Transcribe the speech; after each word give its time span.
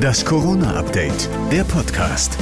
Das 0.00 0.24
Corona-Update, 0.24 1.28
der 1.50 1.64
Podcast. 1.64 2.38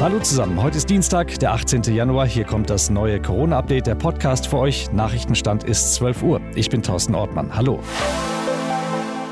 Hallo 0.00 0.18
zusammen, 0.20 0.60
heute 0.62 0.76
ist 0.76 0.90
Dienstag, 0.90 1.38
der 1.38 1.52
18. 1.52 1.82
Januar. 1.82 2.26
Hier 2.26 2.44
kommt 2.44 2.70
das 2.70 2.90
neue 2.90 3.20
Corona-Update, 3.20 3.86
der 3.86 3.94
Podcast 3.94 4.48
für 4.48 4.58
euch. 4.58 4.90
Nachrichtenstand 4.92 5.64
ist 5.64 5.94
12 5.94 6.22
Uhr. 6.22 6.40
Ich 6.54 6.70
bin 6.70 6.82
Thorsten 6.82 7.14
Ortmann. 7.14 7.54
Hallo. 7.54 7.80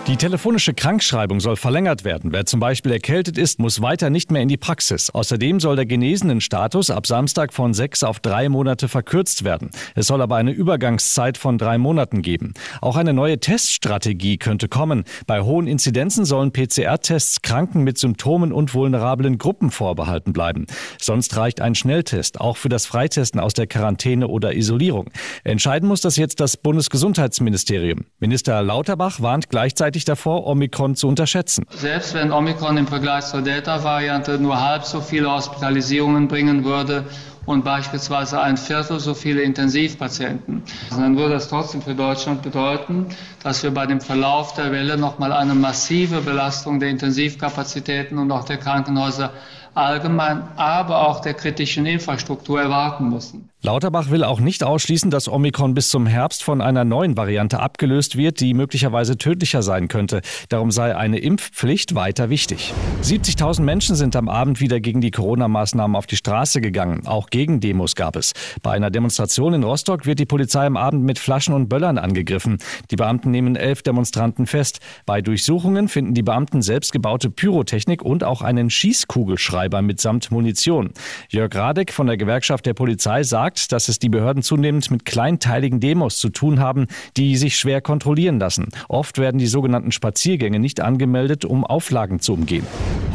Die 0.08 0.16
telefonische 0.16 0.72
Krankschreibung 0.72 1.40
soll 1.40 1.56
verlängert 1.56 2.04
werden. 2.04 2.30
Wer 2.30 2.46
zum 2.46 2.60
Beispiel 2.60 2.92
erkältet 2.92 3.36
ist, 3.36 3.58
muss 3.58 3.82
weiter 3.82 4.08
nicht 4.08 4.30
mehr 4.30 4.40
in 4.40 4.46
die 4.46 4.56
Praxis. 4.56 5.10
Außerdem 5.10 5.58
soll 5.58 5.74
der 5.74 5.84
genesenen 5.84 6.40
Status 6.40 6.90
ab 6.90 7.08
Samstag 7.08 7.52
von 7.52 7.74
sechs 7.74 8.04
auf 8.04 8.20
drei 8.20 8.48
Monate 8.48 8.86
verkürzt 8.86 9.42
werden. 9.42 9.70
Es 9.96 10.06
soll 10.06 10.22
aber 10.22 10.36
eine 10.36 10.52
Übergangszeit 10.52 11.36
von 11.36 11.58
drei 11.58 11.76
Monaten 11.76 12.22
geben. 12.22 12.54
Auch 12.80 12.94
eine 12.94 13.14
neue 13.14 13.40
Teststrategie 13.40 14.38
könnte 14.38 14.68
kommen. 14.68 15.02
Bei 15.26 15.40
hohen 15.40 15.66
Inzidenzen 15.66 16.24
sollen 16.24 16.52
PCR-Tests 16.52 17.42
Kranken 17.42 17.82
mit 17.82 17.98
Symptomen 17.98 18.52
und 18.52 18.74
vulnerablen 18.74 19.38
Gruppen 19.38 19.72
vorbehalten 19.72 20.32
bleiben. 20.32 20.66
Sonst 21.00 21.36
reicht 21.36 21.60
ein 21.60 21.74
Schnelltest, 21.74 22.40
auch 22.40 22.58
für 22.58 22.68
das 22.68 22.86
Freitesten 22.86 23.40
aus 23.40 23.54
der 23.54 23.66
Quarantäne 23.66 24.28
oder 24.28 24.54
Isolierung. 24.54 25.10
Entscheiden 25.42 25.88
muss 25.88 26.00
das 26.00 26.14
jetzt 26.14 26.38
das 26.38 26.56
Bundesgesundheitsministerium. 26.56 28.04
Minister 28.20 28.62
Lauterbach 28.62 29.20
warnt 29.20 29.50
gleichzeitig 29.50 29.95
gleichzeitig 29.96 30.04
davor, 30.04 30.46
Omikron 30.46 30.94
zu 30.94 31.08
unterschätzen. 31.08 31.64
Selbst 31.70 32.14
wenn 32.14 32.32
Omikron 32.32 32.76
im 32.76 32.86
Vergleich 32.86 33.24
zur 33.26 33.42
Delta-Variante 33.42 34.38
nur 34.38 34.60
halb 34.60 34.84
so 34.84 35.00
viele 35.00 35.30
Hospitalisierungen 35.30 36.28
bringen 36.28 36.64
würde 36.64 37.04
und 37.46 37.64
beispielsweise 37.64 38.40
ein 38.40 38.56
Viertel 38.56 39.00
so 39.00 39.14
viele 39.14 39.42
Intensivpatienten, 39.42 40.62
dann 40.90 41.16
würde 41.16 41.34
das 41.34 41.48
trotzdem 41.48 41.80
für 41.80 41.94
Deutschland 41.94 42.42
bedeuten, 42.42 43.06
dass 43.42 43.62
wir 43.62 43.70
bei 43.70 43.86
dem 43.86 44.00
Verlauf 44.00 44.54
der 44.54 44.72
Welle 44.72 44.98
nochmal 44.98 45.32
eine 45.32 45.54
massive 45.54 46.20
Belastung 46.20 46.80
der 46.80 46.90
Intensivkapazitäten 46.90 48.18
und 48.18 48.30
auch 48.30 48.44
der 48.44 48.58
Krankenhäuser 48.58 49.32
allgemein, 49.76 50.42
aber 50.56 51.06
auch 51.06 51.20
der 51.20 51.34
kritischen 51.34 51.84
Infrastruktur 51.86 52.60
erwarten 52.60 53.10
müssen. 53.10 53.50
Lauterbach 53.62 54.10
will 54.10 54.24
auch 54.24 54.40
nicht 54.40 54.62
ausschließen, 54.62 55.10
dass 55.10 55.28
Omikron 55.28 55.74
bis 55.74 55.88
zum 55.88 56.06
Herbst 56.06 56.42
von 56.44 56.60
einer 56.60 56.84
neuen 56.84 57.16
Variante 57.16 57.58
abgelöst 57.60 58.16
wird, 58.16 58.40
die 58.40 58.54
möglicherweise 58.54 59.18
tödlicher 59.18 59.62
sein 59.62 59.88
könnte. 59.88 60.22
Darum 60.48 60.70
sei 60.70 60.96
eine 60.96 61.18
Impfpflicht 61.18 61.94
weiter 61.94 62.30
wichtig. 62.30 62.72
70.000 63.02 63.62
Menschen 63.62 63.96
sind 63.96 64.16
am 64.16 64.28
Abend 64.28 64.60
wieder 64.60 64.80
gegen 64.80 65.00
die 65.00 65.10
Corona-Maßnahmen 65.10 65.96
auf 65.96 66.06
die 66.06 66.16
Straße 66.16 66.60
gegangen. 66.60 67.06
Auch 67.06 67.28
Gegendemos 67.36 67.94
gab 67.96 68.16
es. 68.16 68.32
Bei 68.62 68.70
einer 68.70 68.90
Demonstration 68.90 69.52
in 69.52 69.62
Rostock 69.62 70.06
wird 70.06 70.18
die 70.18 70.24
Polizei 70.24 70.64
am 70.64 70.78
Abend 70.78 71.04
mit 71.04 71.18
Flaschen 71.18 71.52
und 71.52 71.68
Böllern 71.68 71.98
angegriffen. 71.98 72.56
Die 72.90 72.96
Beamten 72.96 73.30
nehmen 73.30 73.56
elf 73.56 73.82
Demonstranten 73.82 74.46
fest. 74.46 74.80
Bei 75.04 75.20
Durchsuchungen 75.20 75.88
finden 75.88 76.14
die 76.14 76.22
Beamten 76.22 76.62
selbstgebaute 76.62 77.28
Pyrotechnik 77.28 78.02
und 78.02 78.24
auch 78.24 78.40
einen 78.40 78.70
Schießkugelschreiber 78.70 79.82
mitsamt 79.82 80.30
Munition. 80.30 80.92
Jörg 81.28 81.54
Radek 81.54 81.92
von 81.92 82.06
der 82.06 82.16
Gewerkschaft 82.16 82.64
der 82.64 82.72
Polizei 82.72 83.22
sagt, 83.22 83.70
dass 83.70 83.88
es 83.88 83.98
die 83.98 84.08
Behörden 84.08 84.42
zunehmend 84.42 84.90
mit 84.90 85.04
kleinteiligen 85.04 85.78
Demos 85.78 86.16
zu 86.16 86.30
tun 86.30 86.58
haben, 86.58 86.86
die 87.18 87.36
sich 87.36 87.58
schwer 87.58 87.82
kontrollieren 87.82 88.38
lassen. 88.38 88.68
Oft 88.88 89.18
werden 89.18 89.36
die 89.36 89.46
sogenannten 89.46 89.92
Spaziergänge 89.92 90.58
nicht 90.58 90.80
angemeldet, 90.80 91.44
um 91.44 91.64
Auflagen 91.64 92.18
zu 92.18 92.32
umgehen. 92.32 92.66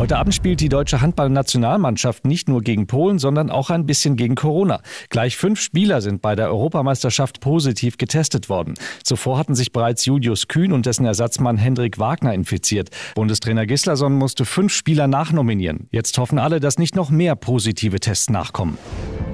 Heute 0.01 0.17
Abend 0.17 0.33
spielt 0.33 0.61
die 0.61 0.67
deutsche 0.67 0.99
Handballnationalmannschaft 0.99 2.25
nicht 2.25 2.49
nur 2.49 2.61
gegen 2.61 2.87
Polen, 2.87 3.19
sondern 3.19 3.51
auch 3.51 3.69
ein 3.69 3.85
bisschen 3.85 4.15
gegen 4.15 4.33
Corona. 4.33 4.81
Gleich 5.11 5.37
fünf 5.37 5.61
Spieler 5.61 6.01
sind 6.01 6.23
bei 6.23 6.35
der 6.35 6.47
Europameisterschaft 6.47 7.39
positiv 7.39 7.99
getestet 7.99 8.49
worden. 8.49 8.73
Zuvor 9.03 9.37
hatten 9.37 9.53
sich 9.53 9.71
bereits 9.71 10.03
Julius 10.05 10.47
Kühn 10.47 10.71
und 10.71 10.87
dessen 10.87 11.05
Ersatzmann 11.05 11.57
Hendrik 11.57 11.99
Wagner 11.99 12.33
infiziert. 12.33 12.89
Bundestrainer 13.13 13.67
Gislason 13.67 14.13
musste 14.13 14.45
fünf 14.45 14.73
Spieler 14.73 15.05
nachnominieren. 15.05 15.87
Jetzt 15.91 16.17
hoffen 16.17 16.39
alle, 16.39 16.59
dass 16.59 16.79
nicht 16.79 16.95
noch 16.95 17.11
mehr 17.11 17.35
positive 17.35 17.99
Tests 17.99 18.31
nachkommen. 18.31 18.79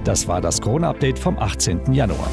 Das 0.04 0.28
war 0.28 0.42
das 0.42 0.60
Corona-Update 0.60 1.18
vom 1.18 1.40
18. 1.40 1.94
Januar. 1.94 2.30